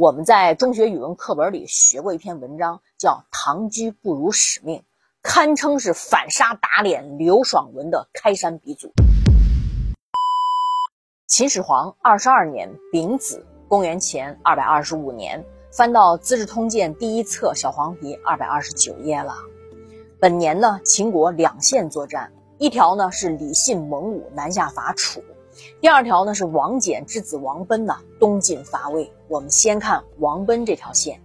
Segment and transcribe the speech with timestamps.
[0.00, 4.78] 我们在中学语文课本里学过一篇文章，叫《唐居不辱使命》，
[5.22, 8.92] 堪称是反杀打脸刘爽文的开山鼻祖。
[11.26, 19.34] 秦始皇二十二年丙子，公元前二百二十五年，翻到《资治通鉴》第一册小黄皮二百二十九页了。
[20.20, 25.20] 本年呢，秦国两线作战，一条呢是李信蒙武南下伐楚。
[25.80, 29.10] 第二条呢是王翦之子王奔呐东晋伐魏。
[29.28, 31.20] 我们先看王奔这条线。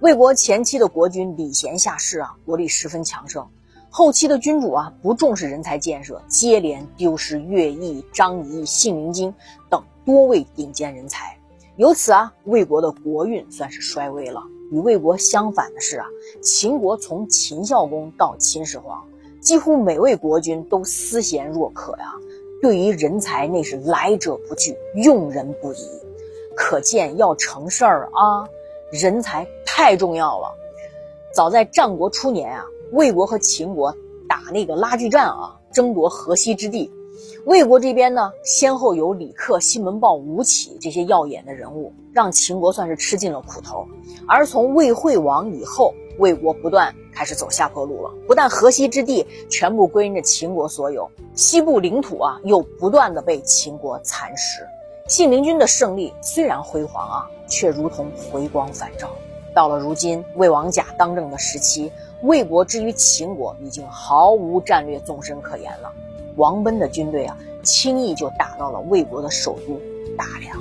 [0.00, 3.46] 魏国前期的国君李贤下士啊，国力十分强盛。
[3.88, 9.32] 后期的君主啊不重视人才建设，接连丢失乐毅、张仪、信陵君
[9.70, 11.38] 等多位顶尖人才。
[11.76, 14.42] 由此啊，魏国的国运算是衰微了。
[14.70, 16.06] 与魏国相反的是啊，
[16.42, 19.02] 秦国从秦孝公到秦始皇，
[19.40, 22.12] 几乎每位国君都思贤若渴呀。
[22.62, 25.88] 对于人才，那是来者不拒，用人不疑。
[26.54, 28.48] 可见要成事儿啊，
[28.90, 30.54] 人才太重要了。
[31.34, 33.94] 早在战国初年啊，魏国和秦国
[34.26, 36.90] 打那个拉锯战啊，争夺河西之地。
[37.44, 43.86] 魏国这边呢，先后有李克、西门豹、吴起这些耀眼的人物，让秦国算是吃尽了苦头。
[44.26, 48.10] 而从魏惠王以后，魏国不断开始走下坡路了。
[48.26, 54.66] 不但河西之地全部归人家秦国所有，西部领土啊又不断的被秦国蚕食。
[55.06, 59.10] 信陵君的胜利虽然辉煌啊，却如同回光返照。
[59.54, 61.92] 到了如今魏王甲当政的时期，
[62.22, 65.92] 魏国之于秦国已经毫无战略纵深可言了。
[66.36, 69.80] 王奔的军队啊，轻易就打到了魏国的首都
[70.16, 70.58] 大梁。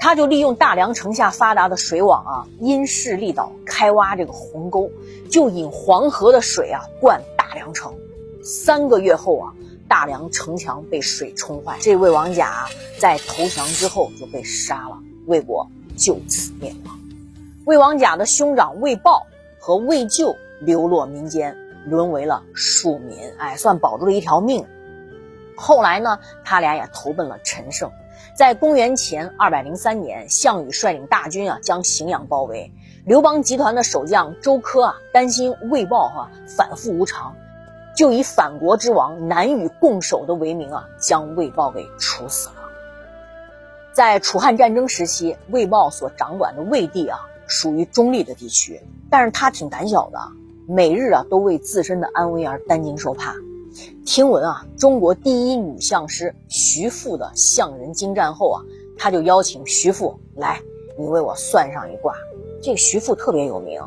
[0.00, 4.90] 他就利用大梁城下发达的水网啊，因势利导，开挖这个鸿沟，
[5.30, 7.94] 就引黄河的水啊灌大梁城。
[8.50, 9.54] 三个月后啊，
[9.86, 12.66] 大梁城墙被水冲坏，这魏王甲
[12.98, 16.98] 在投降之后就被杀了，魏国就此灭亡。
[17.64, 19.24] 魏王甲的兄长魏豹
[19.60, 24.66] 和魏咎流落民间，沦为了庶民，哎，算保住了一条命。
[25.56, 27.88] 后来呢，他俩也投奔了陈胜。
[28.34, 32.72] 在公元前二百零三年，项羽率领大军啊，将荥阳包围。
[33.06, 37.36] 刘邦集团的守将周柯啊，担心魏豹哈反复无常，
[38.00, 42.54] 就以反国之王难与共守的为名啊，将魏豹给处死了。
[43.92, 48.80] 在楚汉战争时期，魏豹所掌管的魏地啊，属于中立的地区，
[49.10, 50.18] 但是他挺胆小的，
[50.66, 53.34] 每日啊都为自身的安危而担惊受怕。
[54.06, 58.64] 听闻啊，中国第一女相师徐父的相人精战后啊，
[58.96, 60.62] 他就邀请徐父来，
[60.98, 62.14] 你为我算上一卦。
[62.62, 63.78] 这个徐父特别有名。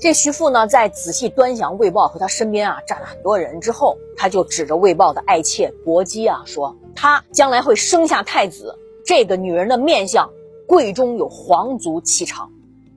[0.00, 8.78] 这徐父呢，在仔细端详魏豹和他身边啊站了很多人之后，他就指着魏豹的爱妾薄姬啊说：“她将来会生下太子。
[9.04, 10.30] 这个女人的面相，
[10.68, 12.48] 贵中有皇族气场。”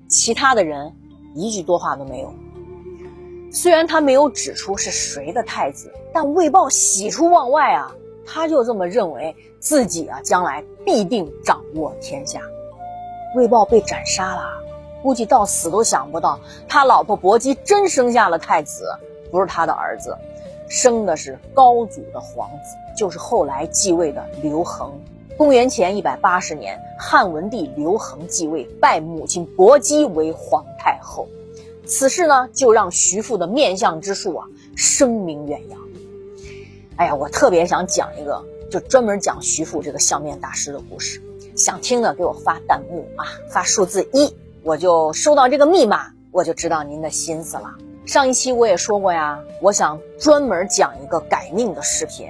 [0.08, 0.94] 其他的人
[1.34, 2.32] 一句多话都没有。
[3.52, 7.96] 虽然他没有指出是谁的太子，但魏豹喜出望外啊，
[8.26, 12.42] 他就这么认为自己啊将来必定掌握天下。
[13.36, 14.44] 魏豹被斩杀了，
[15.02, 18.86] 估计到死都想不到他老婆薄姬真生下了太子，
[19.32, 20.16] 不是他的儿子，
[20.68, 24.92] 生的是高祖的皇子，就是后来继位的刘恒。
[25.38, 31.28] 公元前一百八十年，汉文帝刘恒继位，拜母亲薄姬为皇太后。
[31.86, 35.80] 此事呢，就让徐父的面相之术啊声名远扬。
[36.98, 41.20] 哎呀，我特别想讲一个，就专门讲徐父这个相面大师的故事。
[41.56, 47.74] 想听的给我发弹幕啊，发数字一，我就收到这个密码，我就知道您的心思了。
[48.06, 52.28] 上一期我也说过呀，我想专门讲一个改命的视频。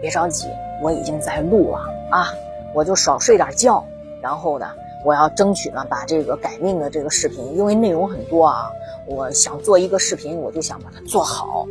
[0.00, 0.48] 别着急，
[0.82, 1.78] 我已经在录了
[2.10, 2.28] 啊，
[2.74, 3.84] 我就少睡点觉，
[4.22, 4.66] 然后呢。
[5.06, 8.70] 我要争取呢，把这个改命的这个视频，因为内容很多啊，
[9.06, 11.66] 我想做一个视频，我就想把它做好，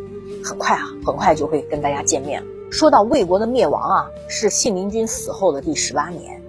[0.45, 2.43] 很快啊，很快就会跟大家见面。
[2.69, 6.39] 说到魏国的灭亡啊，是信陵君死后的第十八年。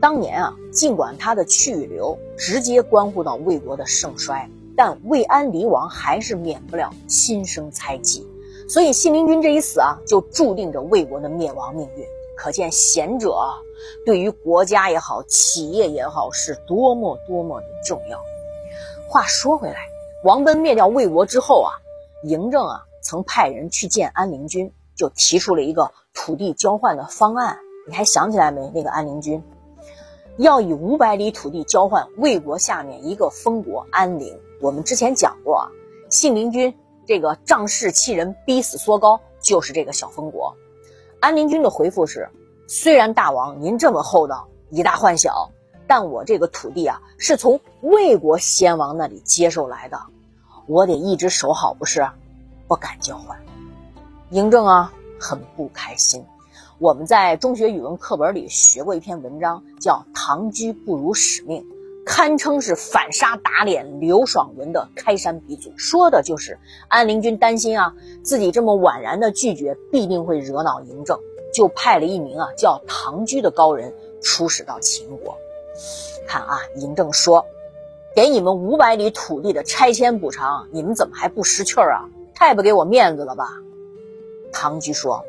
[0.00, 8.26] 当年啊，尽管他的去留直接关乎到魏国的盛衰，但魏安离王还是免不了心生猜忌，
[8.66, 12.04] 所以信陵君这一死啊，就注定着魏国的灭亡命运。
[12.34, 13.52] 可见贤者啊
[14.06, 18.18] 对于国家也好，企业也好，是多么多么的重要。
[19.06, 19.76] 话说回来，
[20.24, 21.76] 王奔灭掉魏国之后啊，
[22.24, 27.58] 嬴政啊曾派人去见安陵君，就提出了一个土地交换的方案。
[27.86, 28.70] 你还想起来没？
[28.74, 29.42] 那个安陵君
[30.40, 34.40] 要以五百里土地交换魏国下面一个封国安陵。
[34.62, 35.70] 我们之前讲过，
[36.08, 36.74] 信陵君
[37.06, 40.56] 这个仗势欺人，逼死缩高，就是这个小封国。
[41.20, 42.30] 安陵君的回复是：
[42.66, 45.50] 虽然大王您这么厚道，以大换小，
[45.86, 50.00] 但我这个土地啊，是从魏国先王那里接受来的，
[50.66, 52.08] 我得一直守好，不是？
[52.66, 53.38] 不敢交换。
[54.32, 54.90] 嬴政啊，
[55.20, 56.24] 很不开心。
[56.80, 61.62] 我们在中学语文课本里学过一篇文章，叫《唐居不辱使命》，
[62.06, 65.70] 堪称是反杀打脸刘爽文的开山鼻祖。
[65.76, 71.18] 说的就是安陵君担心啊，自己这么婉然的拒绝，必定会惹恼嬴政，
[71.52, 73.92] 就派了一名啊叫唐居的高人
[74.22, 75.36] 出使到秦国。
[76.26, 77.44] 看啊，嬴政说，
[78.16, 82.08] 给你们五百里土地的拆迁补偿，你们怎么还不识趣儿啊？
[82.34, 83.50] 太不给我面子了吧？
[84.50, 85.22] 唐居说，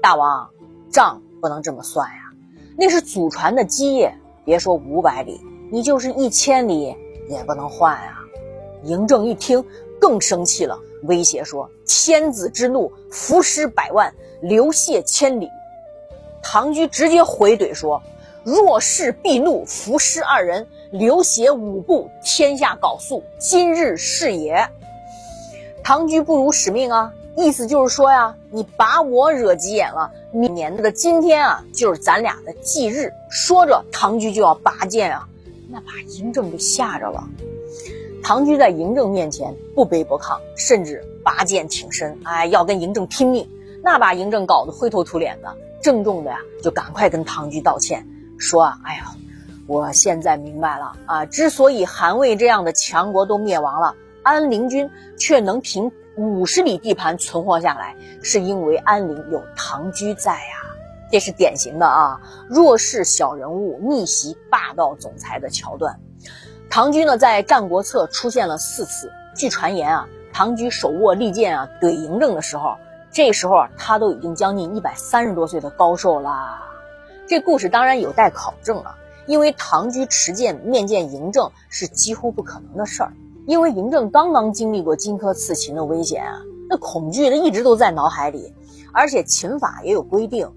[0.00, 0.48] 大王。
[0.94, 2.30] 账不能这么算呀，
[2.78, 4.14] 那是祖传的基业，
[4.44, 5.40] 别说五百里，
[5.72, 6.96] 你就是一千里
[7.28, 8.14] 也不能换啊！
[8.84, 9.64] 嬴政一听
[10.00, 15.50] 更生气了，威胁说：“天子之怒，伏尸百万，流血千里。”
[16.44, 18.00] 唐居直接回怼说
[18.44, 24.64] ：“若是必怒，伏尸二人，流血五步，天下缟素，今日是也。”
[25.82, 27.12] 唐居不辱使命啊！
[27.36, 33.12] 意思就是说呀，你把我惹急眼了，明年的今天啊，就是咱俩的忌日。
[33.28, 35.26] 说着，唐雎就要拔剑啊，
[35.68, 37.22] 那把嬴政给吓着了。
[38.22, 43.46] 唐雎在嬴政面前不卑不亢，甚至拔剑挺身，哎，要跟嬴政拼命。
[43.82, 45.52] 那把嬴政搞得灰头土脸的，
[45.82, 48.06] 郑重的呀，就赶快跟唐雎道歉，
[48.38, 49.06] 说啊，哎呀，
[49.66, 53.92] 我现在明白了啊，之所以韩魏这样的强国都灭亡了，
[54.22, 54.88] 安陵君
[55.18, 55.90] 却能凭。
[56.16, 60.62] 五十里地盘存活下来，是因为安陵有唐居在呀。
[61.10, 66.00] 这是典型的啊弱势小人物逆袭霸道总裁的桥段。
[66.70, 69.12] 唐居呢，在《战国策》出现了四次。
[69.36, 72.76] 据传言啊，唐居手握利剑啊怼嬴政的时候，
[73.12, 76.62] 这时候啊他都已经将近一百三十多岁的高寿啦。
[77.26, 78.96] 这故事当然有待考证了，
[79.26, 83.12] 因为唐居持剑面见嬴政是几乎不可能的事儿。
[83.46, 88.52] 因为嬴政刚刚经历过荆轲刺秦的危险啊，那恐惧的一直都在脑海里，
[88.92, 90.50] 而且秦法也有规定，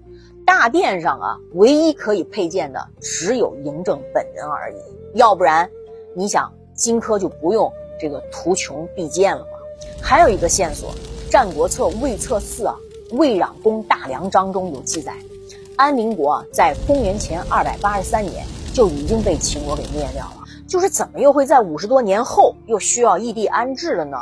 [0.46, 4.76] 大殿上啊，唯一可以佩剑的只有嬴政本人而已，
[5.14, 5.68] 要不然，
[6.14, 7.70] 你想荆轲就不用
[8.00, 9.50] 这个图穷匕见了吗？
[10.00, 10.90] 还有一个线索，
[11.30, 12.74] 《战国策·魏策四》啊，
[13.16, 15.14] 《魏壤公大梁章》中有记载，
[15.76, 20.37] 安陵国，在公元前二百八十三年就已经被秦国给灭掉了。
[20.68, 24.18] 就是怎么又会在五十多年后又需要异地安置了呢？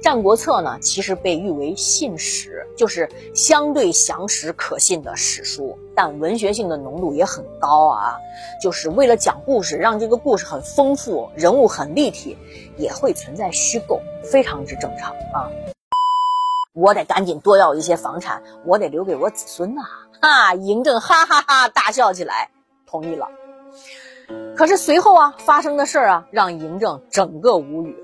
[0.00, 8.14] 战国策》呢，其实被誉为信史，就是相对详实可信的史书，但文学性的浓度也很高啊。
[8.62, 12.38] 就是为了讲故事，让这个故事很丰富，人物很立体，
[12.76, 15.50] 也会存在虚构，非常之正常啊。
[16.74, 19.82] 我得赶紧多要一些房产，我得留给我子孙呐！
[20.20, 22.50] 哈，嬴政哈哈哈大笑起来，
[22.86, 23.26] 同意了。
[24.56, 27.94] 可是随后啊发生的事儿啊，让嬴政整个无语。